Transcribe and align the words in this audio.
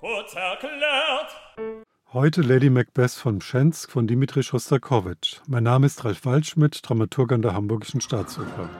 Kurz 0.00 0.34
erklärt. 0.34 1.84
Heute 2.14 2.40
Lady 2.40 2.70
Macbeth 2.70 3.10
von 3.10 3.36
Mschensk 3.36 3.90
von 3.90 4.06
Dimitri 4.06 4.42
Schostakowitsch. 4.42 5.42
Mein 5.46 5.64
Name 5.64 5.84
ist 5.84 6.02
Ralf 6.06 6.24
Waldschmidt, 6.24 6.80
Dramaturg 6.82 7.32
an 7.32 7.42
der 7.42 7.52
Hamburgischen 7.52 8.00
Staatsoper. 8.00 8.70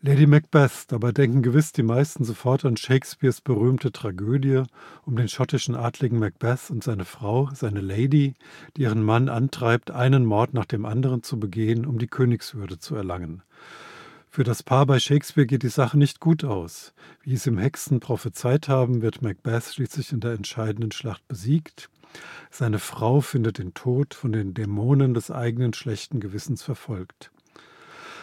Lady 0.00 0.26
Macbeth, 0.26 0.86
dabei 0.88 1.12
denken 1.12 1.42
gewiss 1.42 1.72
die 1.72 1.82
meisten 1.82 2.24
sofort 2.24 2.64
an 2.64 2.78
Shakespeares 2.78 3.42
berühmte 3.42 3.92
Tragödie 3.92 4.62
um 5.04 5.16
den 5.16 5.28
schottischen 5.28 5.76
Adligen 5.76 6.18
Macbeth 6.18 6.70
und 6.70 6.82
seine 6.82 7.04
Frau, 7.04 7.50
seine 7.52 7.82
Lady, 7.82 8.32
die 8.78 8.82
ihren 8.82 9.02
Mann 9.02 9.28
antreibt, 9.28 9.90
einen 9.90 10.24
Mord 10.24 10.54
nach 10.54 10.64
dem 10.64 10.86
anderen 10.86 11.22
zu 11.22 11.38
begehen, 11.38 11.84
um 11.84 11.98
die 11.98 12.08
Königswürde 12.08 12.78
zu 12.78 12.96
erlangen. 12.96 13.42
Für 14.34 14.44
das 14.44 14.62
Paar 14.62 14.86
bei 14.86 14.98
Shakespeare 14.98 15.46
geht 15.46 15.62
die 15.62 15.68
Sache 15.68 15.98
nicht 15.98 16.18
gut 16.18 16.42
aus. 16.42 16.94
Wie 17.22 17.34
es 17.34 17.46
im 17.46 17.58
Hexen 17.58 18.00
prophezeit 18.00 18.66
haben, 18.66 19.02
wird 19.02 19.20
Macbeth 19.20 19.64
schließlich 19.64 20.10
in 20.10 20.20
der 20.20 20.32
entscheidenden 20.32 20.90
Schlacht 20.90 21.28
besiegt. 21.28 21.90
Seine 22.50 22.78
Frau 22.78 23.20
findet 23.20 23.58
den 23.58 23.74
Tod 23.74 24.14
von 24.14 24.32
den 24.32 24.54
Dämonen 24.54 25.12
des 25.12 25.30
eigenen 25.30 25.74
schlechten 25.74 26.18
Gewissens 26.18 26.62
verfolgt. 26.62 27.30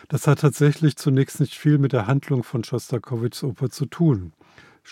Das 0.08 0.26
hat 0.26 0.40
tatsächlich 0.40 0.96
zunächst 0.96 1.40
nicht 1.42 1.54
viel 1.54 1.78
mit 1.78 1.94
der 1.94 2.08
Handlung 2.08 2.42
von 2.42 2.64
Schostakowitschs 2.64 3.44
Oper 3.44 3.70
zu 3.70 3.86
tun. 3.86 4.34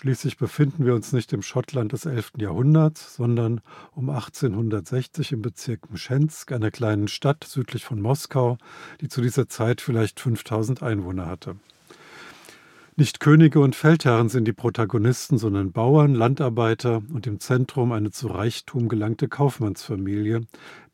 Schließlich 0.00 0.36
befinden 0.36 0.86
wir 0.86 0.94
uns 0.94 1.12
nicht 1.12 1.32
im 1.32 1.42
Schottland 1.42 1.90
des 1.90 2.06
11. 2.06 2.34
Jahrhunderts, 2.36 3.16
sondern 3.16 3.60
um 3.90 4.10
1860 4.10 5.32
im 5.32 5.42
Bezirk 5.42 5.90
Mschensk, 5.90 6.52
einer 6.52 6.70
kleinen 6.70 7.08
Stadt 7.08 7.42
südlich 7.42 7.84
von 7.84 8.00
Moskau, 8.00 8.58
die 9.00 9.08
zu 9.08 9.20
dieser 9.20 9.48
Zeit 9.48 9.80
vielleicht 9.80 10.20
5000 10.20 10.84
Einwohner 10.84 11.26
hatte. 11.26 11.56
Nicht 12.94 13.18
Könige 13.18 13.58
und 13.58 13.74
Feldherren 13.74 14.28
sind 14.28 14.44
die 14.44 14.52
Protagonisten, 14.52 15.36
sondern 15.36 15.72
Bauern, 15.72 16.14
Landarbeiter 16.14 17.02
und 17.12 17.26
im 17.26 17.40
Zentrum 17.40 17.90
eine 17.90 18.12
zu 18.12 18.28
Reichtum 18.28 18.88
gelangte 18.88 19.26
Kaufmannsfamilie, 19.26 20.42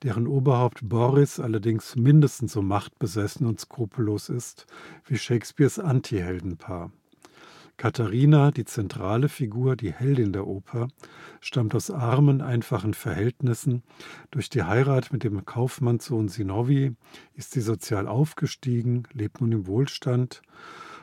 deren 0.03 0.27
Oberhaupt 0.27 0.81
Boris 0.89 1.39
allerdings 1.41 1.95
mindestens 1.95 2.55
so 2.55 2.63
machtbesessen 2.63 3.47
und 3.47 3.61
skrupellos 3.61 4.31
ist 4.31 4.65
wie 5.05 5.19
Shakespeares 5.19 5.79
Antiheldenpaar. 5.79 6.91
Katharina, 7.77 8.51
die 8.51 8.65
zentrale 8.65 9.29
Figur, 9.29 9.77
die 9.77 9.93
Heldin 9.93 10.33
der 10.33 10.47
Oper, 10.47 10.89
stammt 11.41 11.75
aus 11.75 11.91
armen, 11.91 12.41
einfachen 12.41 12.95
Verhältnissen. 12.95 13.83
Durch 14.31 14.49
die 14.49 14.63
Heirat 14.63 15.13
mit 15.13 15.25
dem 15.25 15.45
Kaufmannssohn 15.45 16.29
Sinovi 16.29 16.95
ist 17.35 17.53
sie 17.53 17.61
sozial 17.61 18.07
aufgestiegen, 18.09 19.05
lebt 19.13 19.41
nun 19.41 19.53
im 19.53 19.67
Wohlstand 19.67 20.43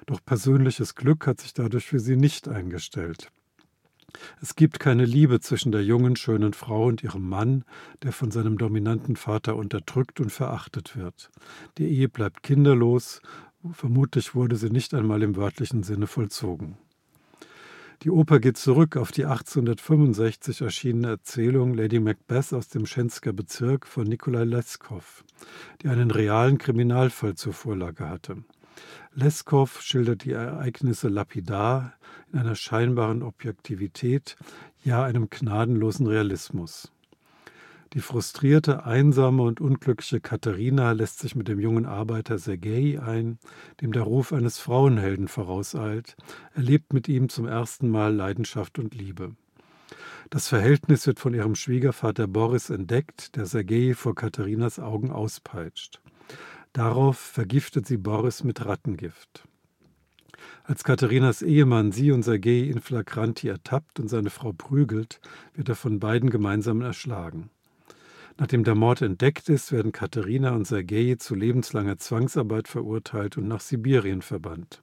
doch 0.06 0.24
persönliches 0.24 0.96
Glück 0.96 1.28
hat 1.28 1.40
sich 1.40 1.54
dadurch 1.54 1.86
für 1.86 2.00
sie 2.00 2.16
nicht 2.16 2.48
eingestellt. 2.48 3.32
Es 4.42 4.56
gibt 4.56 4.80
keine 4.80 5.06
Liebe 5.06 5.40
zwischen 5.40 5.72
der 5.72 5.86
jungen, 5.86 6.18
schönen 6.18 6.52
Frau 6.52 6.88
und 6.88 7.02
ihrem 7.02 7.30
Mann, 7.30 7.64
der 8.04 8.12
von 8.12 8.30
seinem 8.30 8.58
dominanten 8.58 9.16
Vater 9.16 9.56
unterdrückt 9.56 10.20
und 10.20 10.32
verachtet 10.32 10.98
wird. 10.98 11.32
Die 11.78 11.88
Ehe 11.88 12.10
bleibt 12.10 12.44
kinderlos, 12.44 13.22
vermutlich 13.72 14.36
wurde 14.36 14.56
sie 14.56 14.70
nicht 14.70 14.94
einmal 14.94 15.24
im 15.24 15.36
wörtlichen 15.36 15.84
Sinne 15.84 16.08
vollzogen. 16.08 16.78
Die 18.04 18.10
Oper 18.10 18.40
geht 18.40 18.58
zurück 18.58 18.98
auf 18.98 19.12
die 19.12 19.26
1865 19.26 20.62
erschienene 20.62 21.10
Erzählung 21.10 21.76
Lady 21.76 22.00
Macbeth 22.00 22.52
aus 22.52 22.68
dem 22.68 22.88
Schensker 22.88 23.32
Bezirk 23.32 23.86
von 23.86 24.08
Nikolai 24.08 24.44
Leskow, 24.44 25.24
die 25.84 25.88
einen 25.88 26.10
realen 26.10 26.58
Kriminalfall 26.58 27.36
zur 27.36 27.54
Vorlage 27.54 28.10
hatte. 28.10 28.38
Leskow 29.14 29.82
schildert 29.82 30.24
die 30.24 30.32
Ereignisse 30.32 31.10
lapidar 31.10 31.94
in 32.34 32.40
einer 32.40 32.56
scheinbaren 32.56 33.22
Objektivität, 33.22 34.36
ja 34.84 35.04
einem 35.04 35.30
gnadenlosen 35.30 36.08
Realismus. 36.08 36.92
Die 37.94 38.00
frustrierte, 38.00 38.86
einsame 38.86 39.44
und 39.44 39.60
unglückliche 39.60 40.22
Katharina 40.22 40.94
lässt 40.94 41.20
sich 41.20 41.36
mit 41.36 41.50
dem 41.50 41.60
jungen 41.60 41.86
Arbeiter 41.86 42.38
Sergei 42.38 42.98
ein, 43.02 43.38
dem 43.82 43.92
der 43.92 44.04
Ruf 44.04 44.32
eines 44.32 44.60
Frauenhelden 44.60 45.28
vorauseilt, 45.28 46.16
erlebt 46.54 46.94
mit 46.94 47.10
ihm 47.10 47.28
zum 47.28 47.48
ersten 47.48 47.90
Mal 47.90 48.16
Leidenschaft 48.16 48.80
und 48.80 48.96
Liebe. 48.96 49.36
Das 50.30 50.48
Verhältnis 50.48 51.06
wird 51.06 51.20
von 51.20 51.34
ihrem 51.34 51.56
Schwiegervater 51.56 52.28
Boris 52.28 52.70
entdeckt, 52.70 53.36
der 53.36 53.46
Sergei 53.46 53.94
vor 53.94 54.16
Katharinas 54.16 54.80
Augen 54.80 55.12
auspeitscht. 55.12 56.00
Darauf 56.72 57.18
vergiftet 57.18 57.86
sie 57.86 57.98
Boris 57.98 58.46
mit 58.46 58.66
Rattengift. 58.66 59.44
Als 60.64 60.86
Katharinas 60.86 61.42
Ehemann 61.42 61.92
sie 61.92 62.14
und 62.14 62.24
Sergei 62.24 62.60
in 62.60 62.80
flagranti 62.80 63.50
ertappt 63.50 64.00
und 64.00 64.08
seine 64.08 64.30
Frau 64.30 64.54
prügelt, 64.54 65.20
wird 65.54 65.68
er 65.68 65.76
von 65.76 66.00
beiden 66.00 66.30
gemeinsam 66.30 66.80
erschlagen. 66.80 67.50
Nachdem 68.38 68.64
der 68.64 68.76
Mord 68.76 69.02
entdeckt 69.02 69.50
ist, 69.50 69.72
werden 69.72 69.92
Katharina 69.92 70.52
und 70.52 70.66
Sergei 70.66 71.16
zu 71.18 71.36
lebenslanger 71.36 71.98
Zwangsarbeit 71.98 72.68
verurteilt 72.68 73.38
und 73.38 73.48
nach 73.48 73.62
Sibirien 73.62 74.22
verbannt. 74.22 74.82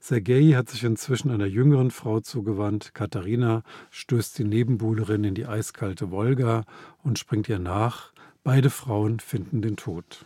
Sergei 0.00 0.52
hat 0.54 0.68
sich 0.68 0.84
inzwischen 0.84 1.30
einer 1.30 1.46
jüngeren 1.46 1.90
Frau 1.90 2.20
zugewandt. 2.20 2.94
Katharina 2.94 3.62
stößt 3.90 4.38
die 4.38 4.44
Nebenbuhlerin 4.44 5.24
in 5.24 5.34
die 5.34 5.46
eiskalte 5.46 6.10
Wolga 6.10 6.64
und 7.02 7.18
springt 7.18 7.48
ihr 7.48 7.58
nach. 7.58 8.12
Beide 8.44 8.70
Frauen 8.70 9.18
finden 9.18 9.60
den 9.60 9.76
Tod. 9.76 10.24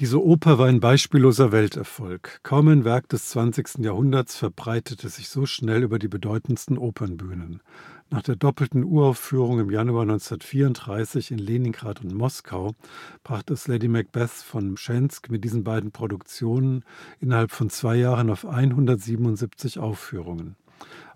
Diese 0.00 0.22
Oper 0.22 0.58
war 0.58 0.66
ein 0.66 0.78
beispielloser 0.78 1.50
Welterfolg. 1.50 2.38
Kaum 2.44 2.68
ein 2.68 2.84
Werk 2.84 3.08
des 3.08 3.30
20. 3.30 3.78
Jahrhunderts 3.80 4.36
verbreitete 4.36 5.08
sich 5.08 5.28
so 5.28 5.44
schnell 5.44 5.82
über 5.82 5.98
die 5.98 6.06
bedeutendsten 6.06 6.78
Opernbühnen. 6.78 7.62
Nach 8.08 8.22
der 8.22 8.36
doppelten 8.36 8.84
Uraufführung 8.84 9.58
im 9.58 9.72
Januar 9.72 10.02
1934 10.02 11.32
in 11.32 11.38
Leningrad 11.38 12.00
und 12.00 12.14
Moskau 12.14 12.76
brachte 13.24 13.54
es 13.54 13.66
Lady 13.66 13.88
Macbeth 13.88 14.30
von 14.30 14.70
Mschensk 14.70 15.30
mit 15.30 15.42
diesen 15.42 15.64
beiden 15.64 15.90
Produktionen 15.90 16.84
innerhalb 17.18 17.50
von 17.50 17.68
zwei 17.68 17.96
Jahren 17.96 18.30
auf 18.30 18.46
177 18.46 19.80
Aufführungen. 19.80 20.54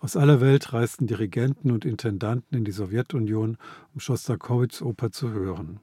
Aus 0.00 0.16
aller 0.16 0.40
Welt 0.40 0.72
reisten 0.72 1.06
Dirigenten 1.06 1.70
und 1.70 1.84
Intendanten 1.84 2.58
in 2.58 2.64
die 2.64 2.72
Sowjetunion, 2.72 3.58
um 3.94 4.00
Schostakowitschs 4.00 4.82
Oper 4.82 5.12
zu 5.12 5.30
hören. 5.30 5.78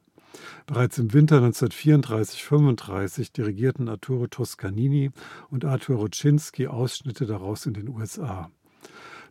Bereits 0.66 0.97
im 0.97 1.13
Winter 1.13 1.40
1934-35 1.40 3.34
dirigierten 3.34 3.90
Arturo 3.90 4.28
Toscanini 4.28 5.12
und 5.50 5.66
Arthur 5.66 5.97
Roczynski 5.97 6.67
Ausschnitte 6.67 7.25
daraus 7.25 7.66
in 7.66 7.73
den 7.73 7.90
USA. 7.90 8.51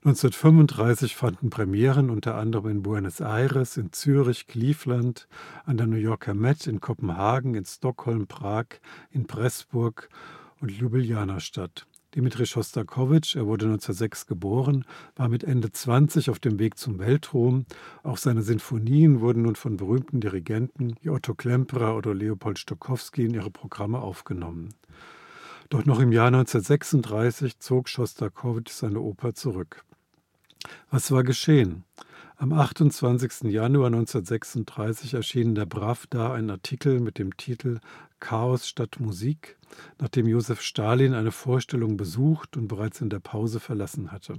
1935 0.05 1.17
fanden 1.17 1.51
Premieren 1.51 2.09
unter 2.11 2.37
anderem 2.37 2.71
in 2.71 2.83
Buenos 2.83 3.21
Aires, 3.21 3.77
in 3.77 3.93
Zürich, 3.93 4.47
Cleveland, 4.47 5.27
an 5.65 5.77
der 5.77 5.89
New 5.89 5.97
Yorker 5.97 6.35
Met, 6.35 6.69
in 6.69 6.81
Kopenhagen, 6.81 7.55
in 7.57 7.65
Stockholm, 7.65 8.29
Prag, 8.29 8.67
in 9.11 9.27
Pressburg 9.27 10.09
und 10.61 10.71
Ljubljana 10.71 11.41
statt. 11.41 11.87
Dimitri 12.19 12.47
Schostakowitsch, 12.47 13.37
er 13.37 13.47
wurde 13.47 13.67
1906 13.67 14.27
geboren, 14.27 14.85
war 15.15 15.29
mit 15.29 15.45
Ende 15.45 15.71
20 15.71 16.31
auf 16.31 16.41
dem 16.41 16.59
Weg 16.59 16.77
zum 16.77 16.99
Weltruhm. 16.99 17.65
Auch 18.03 18.17
seine 18.17 18.43
Sinfonien 18.43 19.21
wurden 19.21 19.43
nun 19.43 19.55
von 19.55 19.77
berühmten 19.77 20.19
Dirigenten 20.19 20.97
wie 21.01 21.11
Otto 21.11 21.35
Klemperer 21.35 21.97
oder 21.97 22.17
Leopold 22.17 22.59
Stokowski 22.59 23.25
in 23.25 23.35
ihre 23.35 23.53
Programme 23.53 24.01
aufgenommen. 24.01 24.71
Doch 25.69 25.85
noch 25.85 26.01
im 26.01 26.11
Jahr 26.11 26.27
1936 26.27 27.61
zog 27.61 27.89
Schostakowitsch 27.89 28.73
seine 28.73 28.99
Oper 28.99 29.35
zurück. 29.35 29.85
Was 30.91 31.13
war 31.13 31.23
geschehen? 31.23 31.85
Am 32.41 32.53
28. 32.53 33.51
Januar 33.51 33.89
1936 33.89 35.15
erschien 35.15 35.49
in 35.49 35.55
der 35.57 35.67
Pravda 35.67 36.33
ein 36.33 36.51
Artikel 36.51 37.01
mit 37.01 37.19
dem 37.19 37.37
Titel 37.37 37.81
Chaos 38.21 38.69
statt 38.69 39.01
Musik, 39.01 39.57
nachdem 39.99 40.29
Josef 40.29 40.61
Stalin 40.61 41.15
eine 41.15 41.33
Vorstellung 41.33 41.97
besucht 41.97 42.57
und 42.57 42.69
bereits 42.69 43.01
in 43.01 43.11
der 43.11 43.19
Pause 43.19 43.59
verlassen 43.59 44.13
hatte. 44.13 44.35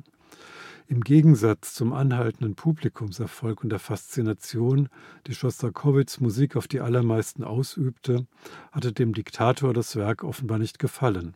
Im 0.88 1.02
Gegensatz 1.02 1.74
zum 1.74 1.92
anhaltenden 1.92 2.56
Publikumserfolg 2.56 3.66
und 3.66 3.70
der 3.70 3.80
Faszination, 3.80 4.88
die 5.28 5.36
Schostakowitschs 5.36 6.22
Musik 6.22 6.56
auf 6.56 6.70
die 6.70 6.80
allermeisten 6.80 7.44
ausübte, 7.44 8.26
hatte 8.72 8.94
dem 8.94 9.14
Diktator 9.14 9.74
das 9.74 9.98
Werk 9.98 10.24
offenbar 10.24 10.58
nicht 10.58 10.80
gefallen. 10.80 11.36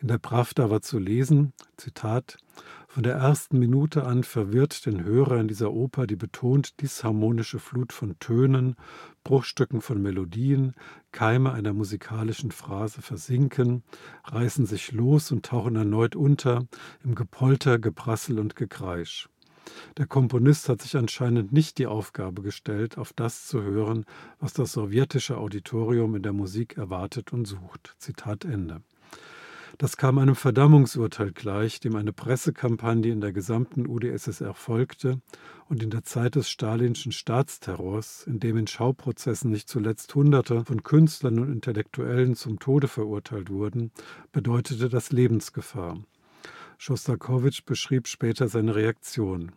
In 0.00 0.06
der 0.06 0.18
Pravda 0.18 0.70
war 0.70 0.80
zu 0.80 0.98
lesen, 0.98 1.54
Zitat, 1.76 2.36
von 2.90 3.02
der 3.02 3.16
ersten 3.16 3.58
Minute 3.58 4.06
an 4.06 4.24
verwirrt 4.24 4.86
den 4.86 5.04
Hörer 5.04 5.38
in 5.38 5.46
dieser 5.46 5.72
Oper 5.72 6.06
die 6.06 6.16
betont 6.16 6.80
disharmonische 6.80 7.58
Flut 7.58 7.92
von 7.92 8.18
Tönen, 8.18 8.76
Bruchstücken 9.24 9.82
von 9.82 10.00
Melodien, 10.00 10.74
Keime 11.12 11.52
einer 11.52 11.74
musikalischen 11.74 12.50
Phrase 12.50 13.02
versinken, 13.02 13.82
reißen 14.24 14.64
sich 14.64 14.92
los 14.92 15.30
und 15.30 15.44
tauchen 15.44 15.76
erneut 15.76 16.16
unter 16.16 16.66
im 17.04 17.14
Gepolter, 17.14 17.78
Geprassel 17.78 18.38
und 18.40 18.56
Gekreisch. 18.56 19.28
Der 19.98 20.06
Komponist 20.06 20.70
hat 20.70 20.80
sich 20.80 20.96
anscheinend 20.96 21.52
nicht 21.52 21.76
die 21.76 21.86
Aufgabe 21.86 22.40
gestellt, 22.40 22.96
auf 22.96 23.12
das 23.12 23.46
zu 23.46 23.62
hören, 23.62 24.06
was 24.40 24.54
das 24.54 24.72
sowjetische 24.72 25.36
Auditorium 25.36 26.14
in 26.14 26.22
der 26.22 26.32
Musik 26.32 26.78
erwartet 26.78 27.34
und 27.34 27.44
sucht. 27.44 27.94
Zitat 27.98 28.46
Ende. 28.46 28.80
Das 29.76 29.96
kam 29.96 30.18
einem 30.18 30.34
Verdammungsurteil 30.34 31.32
gleich, 31.32 31.80
dem 31.80 31.96
eine 31.96 32.12
Pressekampagne 32.12 33.12
in 33.12 33.20
der 33.20 33.32
gesamten 33.32 33.86
UdSSR 33.86 34.54
folgte 34.54 35.20
und 35.68 35.82
in 35.82 35.90
der 35.90 36.04
Zeit 36.04 36.36
des 36.36 36.48
stalinschen 36.48 37.12
Staatsterrors, 37.12 38.24
in 38.26 38.40
dem 38.40 38.56
in 38.56 38.66
Schauprozessen 38.66 39.50
nicht 39.50 39.68
zuletzt 39.68 40.14
Hunderte 40.14 40.64
von 40.64 40.82
Künstlern 40.82 41.38
und 41.38 41.52
Intellektuellen 41.52 42.34
zum 42.34 42.58
Tode 42.58 42.88
verurteilt 42.88 43.50
wurden, 43.50 43.92
bedeutete 44.32 44.88
das 44.88 45.12
Lebensgefahr. 45.12 45.98
Schostakowitsch 46.78 47.64
beschrieb 47.66 48.08
später 48.08 48.48
seine 48.48 48.74
Reaktion. 48.74 49.52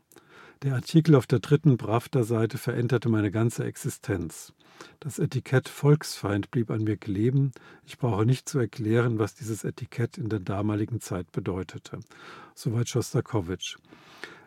Der 0.64 0.76
Artikel 0.76 1.16
auf 1.16 1.26
der 1.26 1.40
dritten 1.40 1.78
Pravda-Seite 1.78 2.60
veränderte 2.60 3.10
meine 3.10 3.32
ganze 3.32 3.64
Existenz. 3.64 4.54
Das 5.00 5.18
Etikett 5.18 5.68
Volksfeind 5.68 6.52
blieb 6.52 6.70
an 6.70 6.84
mir 6.84 6.98
kleben. 6.98 7.52
Ich 7.84 7.98
brauche 7.98 8.28
nicht 8.28 8.48
zu 8.48 8.60
erklären, 8.60 9.18
was 9.18 9.34
dieses 9.34 9.64
Etikett 9.64 10.20
in 10.20 10.30
der 10.30 10.40
damaligen 10.40 11.02
Zeit 11.02 11.32
bedeutete. 11.32 12.00
Soweit 12.54 12.90
Schostakowitsch. 12.90 13.78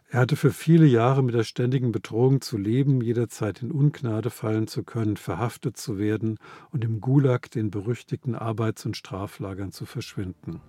Er 0.09 0.21
hatte 0.21 0.37
für 0.37 0.53
viele 0.53 0.87
Jahre 0.87 1.25
mit 1.25 1.35
der 1.35 1.43
ständigen 1.43 1.91
Bedrohung 1.91 2.41
zu 2.41 2.59
leben, 2.59 3.01
jederzeit 3.01 3.61
in 3.63 3.73
Ungnade 3.73 4.31
fallen 4.31 4.69
zu 4.69 4.85
können, 4.85 5.17
verhaftet 5.17 5.77
zu 5.77 5.99
werden 5.99 6.39
und 6.71 6.85
im 6.85 7.01
Gulag, 7.01 7.51
den 7.51 7.73
berüchtigten 7.73 8.37
Arbeits- 8.37 8.87
und 8.87 8.97
Straflagern, 8.97 9.73
zu 9.73 9.85
verschwinden. 9.85 10.61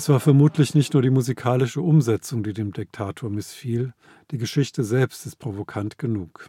Es 0.00 0.08
war 0.08 0.18
vermutlich 0.18 0.74
nicht 0.74 0.94
nur 0.94 1.02
die 1.02 1.10
musikalische 1.10 1.82
Umsetzung, 1.82 2.42
die 2.42 2.54
dem 2.54 2.72
Diktator 2.72 3.28
missfiel, 3.28 3.92
die 4.30 4.38
Geschichte 4.38 4.82
selbst 4.82 5.26
ist 5.26 5.36
provokant 5.36 5.98
genug. 5.98 6.48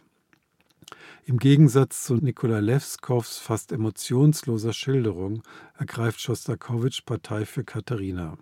Im 1.26 1.36
Gegensatz 1.36 2.04
zu 2.04 2.14
Nikolai 2.14 2.60
Lewskows 2.60 3.36
fast 3.36 3.70
emotionsloser 3.70 4.72
Schilderung 4.72 5.42
ergreift 5.76 6.22
Schostakowitsch 6.22 7.04
Partei 7.04 7.44
für 7.44 7.62
Katharina. 7.62 8.38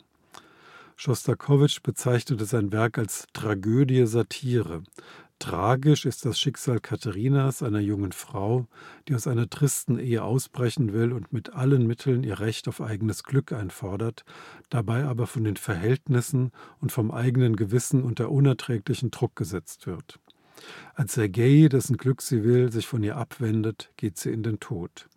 Schostakowitsch 0.94 1.82
bezeichnete 1.82 2.44
sein 2.44 2.70
Werk 2.70 2.96
als 2.96 3.26
Tragödie 3.32 4.06
Satire, 4.06 4.84
Tragisch 5.40 6.04
ist 6.04 6.26
das 6.26 6.38
Schicksal 6.38 6.80
Katharinas, 6.80 7.62
einer 7.62 7.80
jungen 7.80 8.12
Frau, 8.12 8.68
die 9.08 9.14
aus 9.14 9.26
einer 9.26 9.48
tristen 9.48 9.98
Ehe 9.98 10.22
ausbrechen 10.22 10.92
will 10.92 11.14
und 11.14 11.32
mit 11.32 11.54
allen 11.54 11.86
Mitteln 11.86 12.24
ihr 12.24 12.40
Recht 12.40 12.68
auf 12.68 12.82
eigenes 12.82 13.24
Glück 13.24 13.50
einfordert, 13.50 14.26
dabei 14.68 15.04
aber 15.04 15.26
von 15.26 15.44
den 15.44 15.56
Verhältnissen 15.56 16.52
und 16.78 16.92
vom 16.92 17.10
eigenen 17.10 17.56
Gewissen 17.56 18.02
unter 18.02 18.30
unerträglichen 18.30 19.10
Druck 19.10 19.34
gesetzt 19.34 19.86
wird. 19.86 20.20
Als 20.94 21.14
Sergei, 21.14 21.68
dessen 21.72 21.96
Glück 21.96 22.20
sie 22.20 22.44
will, 22.44 22.70
sich 22.70 22.86
von 22.86 23.02
ihr 23.02 23.16
abwendet, 23.16 23.90
geht 23.96 24.18
sie 24.18 24.32
in 24.32 24.42
den 24.42 24.60
Tod. 24.60 25.08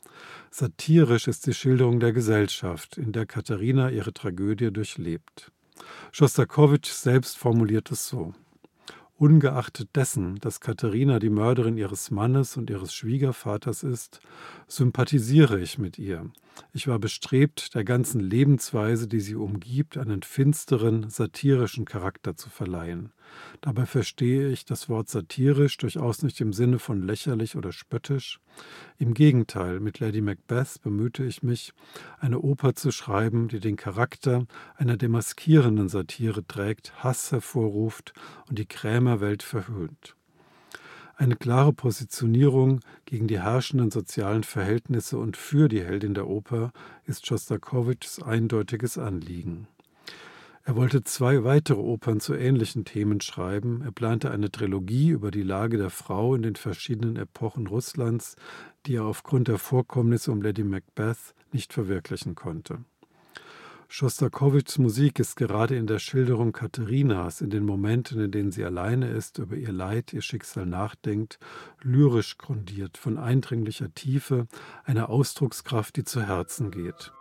Satirisch 0.51 1.27
ist 1.27 1.47
die 1.47 1.53
Schilderung 1.53 1.99
der 1.99 2.13
Gesellschaft, 2.13 2.97
in 2.97 3.11
der 3.11 3.25
Katharina 3.25 3.89
ihre 3.89 4.13
Tragödie 4.13 4.71
durchlebt. 4.71 5.51
Schostakowitsch 6.13 6.91
selbst 6.91 7.37
formuliert 7.37 7.91
es 7.91 8.07
so. 8.07 8.33
Ungeachtet 9.15 9.95
dessen, 9.95 10.39
dass 10.39 10.59
Katharina 10.59 11.19
die 11.19 11.29
Mörderin 11.29 11.77
ihres 11.77 12.09
Mannes 12.09 12.57
und 12.57 12.69
ihres 12.69 12.93
Schwiegervaters 12.93 13.83
ist, 13.83 14.21
sympathisiere 14.67 15.59
ich 15.59 15.77
mit 15.77 15.99
ihr. 15.99 16.31
Ich 16.73 16.87
war 16.87 16.97
bestrebt, 16.97 17.75
der 17.75 17.83
ganzen 17.83 18.19
Lebensweise, 18.19 19.07
die 19.07 19.19
sie 19.19 19.35
umgibt, 19.35 19.97
einen 19.97 20.23
finsteren, 20.23 21.09
satirischen 21.09 21.85
Charakter 21.85 22.35
zu 22.35 22.49
verleihen. 22.49 23.11
Dabei 23.61 23.85
verstehe 23.85 24.49
ich 24.49 24.65
das 24.65 24.89
Wort 24.89 25.09
satirisch 25.09 25.77
durchaus 25.77 26.23
nicht 26.23 26.41
im 26.41 26.53
Sinne 26.53 26.79
von 26.79 27.01
lächerlich 27.01 27.55
oder 27.55 27.71
spöttisch. 27.71 28.39
Im 28.97 29.13
Gegenteil, 29.13 29.79
mit 29.79 29.99
Lady 29.99 30.21
Macbeth 30.21 30.81
bemühte 30.81 31.23
ich 31.23 31.43
mich, 31.43 31.73
eine 32.19 32.39
Oper 32.39 32.75
zu 32.75 32.91
schreiben, 32.91 33.47
die 33.47 33.59
den 33.59 33.75
Charakter 33.75 34.45
einer 34.75 34.97
demaskierenden 34.97 35.89
Satire 35.89 36.45
trägt, 36.45 37.03
Hass 37.03 37.31
hervorruft 37.31 38.13
und 38.49 38.59
die 38.59 38.65
Krämerwelt 38.65 39.43
verhöhnt. 39.43 40.15
Eine 41.15 41.35
klare 41.35 41.73
Positionierung 41.73 42.79
gegen 43.05 43.27
die 43.27 43.39
herrschenden 43.39 43.91
sozialen 43.91 44.43
Verhältnisse 44.43 45.17
und 45.17 45.37
für 45.37 45.69
die 45.69 45.83
Heldin 45.83 46.15
der 46.15 46.27
Oper 46.27 46.71
ist 47.05 47.27
Schostakowitschs 47.27 48.21
eindeutiges 48.21 48.97
Anliegen. 48.97 49.67
Er 50.65 50.77
wollte 50.77 51.03
zwei 51.03 51.43
weitere 51.43 51.79
Opern 51.79 52.21
zu 52.21 52.33
ähnlichen 52.35 52.85
Themen 52.85 53.19
schreiben. 53.19 53.81
Er 53.83 53.91
plante 53.91 54.31
eine 54.31 54.49
Trilogie 54.49 55.09
über 55.09 55.29
die 55.29 55.43
Lage 55.43 55.77
der 55.77 55.89
Frau 55.89 56.35
in 56.35 56.41
den 56.41 56.55
verschiedenen 56.55 57.17
Epochen 57.17 57.67
Russlands, 57.67 58.37
die 58.85 58.95
er 58.95 59.03
aufgrund 59.03 59.49
der 59.49 59.57
Vorkommnisse 59.57 60.31
um 60.31 60.41
Lady 60.41 60.63
Macbeth 60.63 61.35
nicht 61.51 61.73
verwirklichen 61.73 62.35
konnte. 62.35 62.79
Schostakowitschs 63.89 64.77
Musik 64.77 65.19
ist 65.19 65.35
gerade 65.35 65.75
in 65.75 65.85
der 65.85 65.99
Schilderung 65.99 66.53
Katharinas, 66.53 67.41
in 67.41 67.49
den 67.49 67.65
Momenten, 67.65 68.21
in 68.21 68.31
denen 68.31 68.51
sie 68.53 68.63
alleine 68.63 69.09
ist, 69.09 69.39
über 69.39 69.57
ihr 69.57 69.73
Leid, 69.73 70.13
ihr 70.13 70.21
Schicksal 70.21 70.65
nachdenkt, 70.65 71.39
lyrisch 71.81 72.37
grundiert, 72.37 72.97
von 72.97 73.17
eindringlicher 73.17 73.93
Tiefe, 73.93 74.47
einer 74.85 75.09
Ausdruckskraft, 75.09 75.97
die 75.97 76.05
zu 76.05 76.25
Herzen 76.25 76.71
geht. 76.71 77.11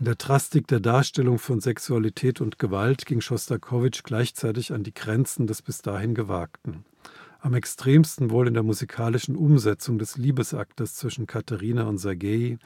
In 0.00 0.06
der 0.06 0.14
Drastik 0.14 0.66
der 0.66 0.80
Darstellung 0.80 1.38
von 1.38 1.60
Sexualität 1.60 2.40
und 2.40 2.58
Gewalt 2.58 3.04
ging 3.04 3.20
Schostakowitsch 3.20 4.02
gleichzeitig 4.02 4.72
an 4.72 4.82
die 4.82 4.94
Grenzen 4.94 5.46
des 5.46 5.60
bis 5.60 5.82
dahin 5.82 6.14
Gewagten. 6.14 6.86
Am 7.40 7.52
extremsten 7.52 8.30
wohl 8.30 8.48
in 8.48 8.54
der 8.54 8.62
musikalischen 8.62 9.36
Umsetzung 9.36 9.98
des 9.98 10.16
Liebesaktes 10.16 10.94
zwischen 10.94 11.26
Katharina 11.26 11.82
und 11.82 11.98
Sergei, 11.98 12.56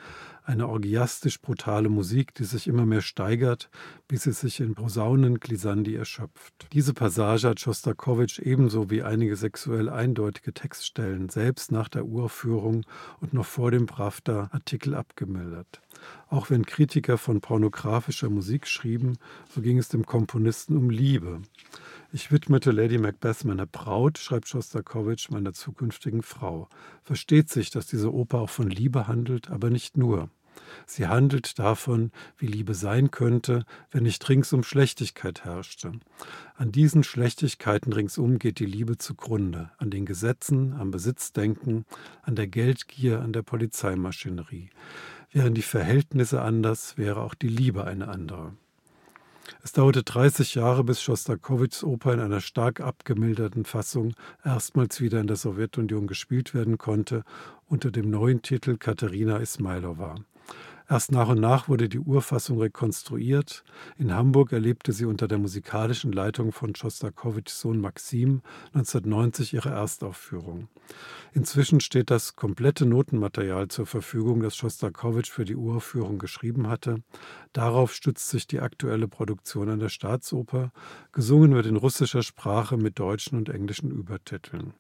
eine 0.45 0.69
orgiastisch 0.69 1.41
brutale 1.41 1.89
Musik, 1.89 2.35
die 2.35 2.45
sich 2.45 2.69
immer 2.69 2.85
mehr 2.85 3.01
steigert, 3.01 3.71
bis 4.09 4.25
sie 4.25 4.33
sich 4.33 4.61
in 4.61 4.75
Posaunen 4.75 5.41
Glissandi 5.41 5.95
erschöpft. 5.95 6.69
Diese 6.73 6.93
Passage 6.93 7.49
hat 7.49 7.61
Schostakowitsch 7.61 8.39
ebenso 8.39 8.91
wie 8.91 9.03
einige 9.03 9.37
sexuell 9.37 9.89
eindeutige 9.89 10.53
Textstellen 10.53 11.31
selbst 11.31 11.73
nach 11.73 11.89
der 11.89 12.05
Uraufführung 12.05 12.85
und 13.21 13.33
noch 13.33 13.47
vor 13.47 13.71
dem 13.71 13.87
Pravda-Artikel 13.87 14.95
abgemildert. 14.95 15.81
Auch 16.29 16.51
wenn 16.51 16.67
Kritiker 16.67 17.17
von 17.17 17.41
pornografischer 17.41 18.29
Musik 18.29 18.67
schrieben, 18.67 19.17
so 19.49 19.63
ging 19.63 19.79
es 19.79 19.89
dem 19.89 20.05
Komponisten 20.05 20.77
um 20.77 20.91
Liebe. 20.91 21.41
Ich 22.13 22.31
widmete 22.31 22.71
Lady 22.71 22.99
Macbeth 22.99 23.45
meiner 23.45 23.67
Braut, 23.67 24.19
schreibt 24.19 24.47
Schostakowitsch, 24.47 25.31
meiner 25.31 25.53
zukünftigen 25.53 26.23
Frau. 26.23 26.69
Versteht 27.03 27.51
sich, 27.51 27.71
dass 27.71 27.87
diese 27.87 28.13
Oper 28.13 28.41
auch 28.41 28.51
von 28.51 28.71
Liebe 28.71 29.09
handelt, 29.09 29.51
aber 29.51 29.71
nicht 29.71 29.97
nur. 29.97 30.31
Sie 30.87 31.07
handelt 31.07 31.59
davon, 31.59 32.11
wie 32.37 32.47
Liebe 32.47 32.75
sein 32.75 33.11
könnte, 33.11 33.65
wenn 33.91 34.03
nicht 34.03 34.29
ringsum 34.29 34.63
Schlechtigkeit 34.63 35.45
herrschte. 35.45 35.93
An 36.57 36.73
diesen 36.73 37.05
Schlechtigkeiten 37.05 37.93
ringsum 37.93 38.39
geht 38.39 38.59
die 38.59 38.67
Liebe 38.67 38.99
zugrunde, 38.99 39.71
an 39.79 39.91
den 39.91 40.07
Gesetzen, 40.07 40.75
am 40.75 40.91
Besitzdenken, 40.91 41.85
an 42.23 42.37
der 42.37 42.47
Geldgier, 42.47 43.21
an 43.21 43.33
der 43.33 43.43
Polizeimaschinerie. 43.43 44.71
Wären 45.33 45.55
die 45.55 45.63
Verhältnisse 45.63 46.43
anders, 46.43 46.97
wäre 46.97 47.21
auch 47.21 47.35
die 47.35 47.49
Liebe 47.49 47.85
eine 47.85 48.09
andere. 48.09 48.53
Es 49.63 49.73
dauerte 49.73 50.03
30 50.03 50.55
Jahre, 50.55 50.85
bis 50.85 51.03
Schostakowitschs 51.03 51.85
Oper 51.85 52.15
in 52.15 52.21
einer 52.21 52.41
stark 52.41 52.81
abgemilderten 52.81 53.65
Fassung 53.65 54.15
erstmals 54.45 55.01
wieder 55.01 55.21
in 55.21 55.27
der 55.27 55.37
Sowjetunion 55.37 56.07
gespielt 56.07 56.55
werden 56.55 56.79
konnte, 56.79 57.25
unter 57.67 57.91
dem 57.91 58.11
neuen 58.11 58.43
Titel 58.43 58.77
Katerina 58.77 59.39
Ismailova. 59.39 60.17
Erst 60.89 61.13
nach 61.13 61.29
und 61.29 61.41
nach 61.41 61.69
wurde 61.69 61.89
die 61.89 61.99
Urfassung 61.99 62.61
rekonstruiert. 62.61 63.65
In 63.97 64.13
Hamburg 64.13 64.53
erlebte 64.53 64.93
sie 64.93 65.07
unter 65.07 65.27
der 65.27 65.39
musikalischen 65.39 66.13
Leitung 66.13 66.53
von 66.53 66.75
Schostakowitschs 66.75 67.61
Sohn 67.61 67.81
Maxim 67.81 68.43
1990 68.75 69.55
ihre 69.55 69.71
Erstaufführung. 69.71 70.69
Inzwischen 71.33 71.81
steht 71.81 72.11
das 72.11 72.37
komplette 72.37 72.85
Notenmaterial 72.85 73.69
zur 73.69 73.87
Verfügung, 73.87 74.43
das 74.43 74.57
Schostakowitsch 74.57 75.31
für 75.31 75.47
die 75.47 75.57
Uraufführung 75.57 76.19
geschrieben 76.19 76.69
hatte. 76.69 77.03
Darauf 77.55 77.95
stützt 77.95 78.29
sich 78.29 78.47
die 78.47 78.61
aktuelle 78.61 79.09
Produktion 79.09 79.71
an 79.71 79.81
der 79.81 79.89
Staatsoper. 79.89 80.71
Gesungen 81.13 81.55
wird 81.55 81.65
in 81.65 81.77
russischer 81.77 82.23
Sprache 82.23 82.77
mit 82.77 82.99
deutschen 82.99 83.39
und 83.39 83.49
englischen 83.49 83.91
Übertiteln. 83.91 84.75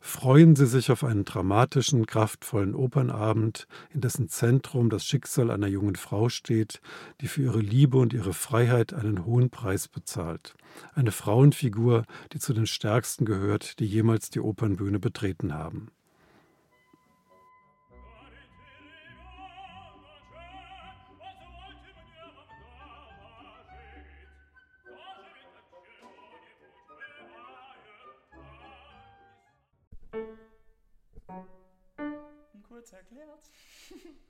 Freuen 0.00 0.56
Sie 0.56 0.66
sich 0.66 0.90
auf 0.90 1.04
einen 1.04 1.24
dramatischen, 1.24 2.06
kraftvollen 2.06 2.74
Opernabend, 2.74 3.66
in 3.92 4.00
dessen 4.00 4.28
Zentrum 4.28 4.90
das 4.90 5.04
Schicksal 5.04 5.50
einer 5.50 5.66
jungen 5.66 5.96
Frau 5.96 6.28
steht, 6.28 6.80
die 7.20 7.28
für 7.28 7.42
ihre 7.42 7.60
Liebe 7.60 7.98
und 7.98 8.12
ihre 8.12 8.32
Freiheit 8.32 8.92
einen 8.92 9.24
hohen 9.24 9.50
Preis 9.50 9.88
bezahlt. 9.88 10.54
Eine 10.94 11.12
Frauenfigur, 11.12 12.04
die 12.32 12.38
zu 12.38 12.52
den 12.52 12.66
stärksten 12.66 13.24
gehört, 13.24 13.78
die 13.80 13.86
jemals 13.86 14.30
die 14.30 14.40
Opernbühne 14.40 14.98
betreten 14.98 15.54
haben. 15.54 15.88
Kurz 32.86 32.92
erklärt. 32.92 33.50